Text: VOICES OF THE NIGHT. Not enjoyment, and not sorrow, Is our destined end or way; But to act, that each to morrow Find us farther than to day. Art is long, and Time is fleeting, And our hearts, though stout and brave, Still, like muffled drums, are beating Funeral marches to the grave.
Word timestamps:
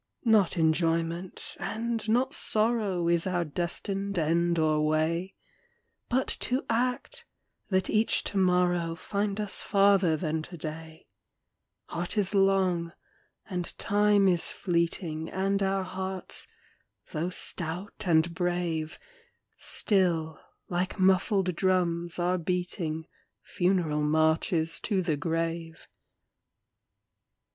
VOICES 0.25 0.25
OF 0.25 0.31
THE 0.31 0.31
NIGHT. 0.31 0.39
Not 0.39 0.57
enjoyment, 0.57 1.55
and 1.59 2.09
not 2.09 2.33
sorrow, 2.33 3.07
Is 3.07 3.27
our 3.27 3.45
destined 3.45 4.17
end 4.17 4.57
or 4.57 4.83
way; 4.83 5.35
But 6.09 6.27
to 6.39 6.65
act, 6.71 7.23
that 7.69 7.87
each 7.87 8.23
to 8.23 8.39
morrow 8.39 8.95
Find 8.95 9.39
us 9.39 9.61
farther 9.61 10.17
than 10.17 10.41
to 10.41 10.57
day. 10.57 11.05
Art 11.89 12.17
is 12.17 12.33
long, 12.33 12.93
and 13.47 13.77
Time 13.77 14.27
is 14.27 14.51
fleeting, 14.51 15.29
And 15.29 15.61
our 15.61 15.83
hearts, 15.83 16.47
though 17.11 17.29
stout 17.29 18.05
and 18.07 18.33
brave, 18.33 18.97
Still, 19.59 20.39
like 20.67 20.97
muffled 20.97 21.55
drums, 21.55 22.17
are 22.17 22.39
beating 22.39 23.05
Funeral 23.43 24.01
marches 24.01 24.79
to 24.79 25.03
the 25.03 25.15
grave. 25.15 25.87